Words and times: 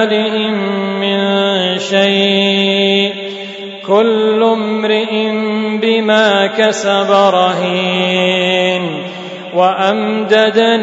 عملهم 0.00 0.54
من 1.00 1.18
شيء 1.78 3.14
كل 3.86 4.42
امرئ 4.42 5.30
بما 5.82 6.46
كسب 6.46 7.10
رهين 7.10 9.02
وأمددناهم 9.54 10.76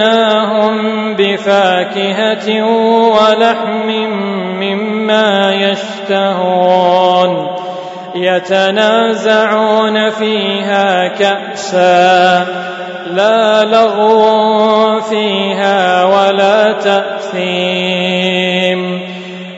بفاكهة 1.15 2.63
ولحم 3.09 3.87
مما 4.59 5.53
يشتهون 5.53 7.47
يتنازعون 8.15 10.09
فيها 10.09 11.07
كأسا 11.07 12.45
لا 13.13 13.63
لغو 13.63 15.01
فيها 15.01 16.05
ولا 16.05 16.71
تأثيم 16.71 17.66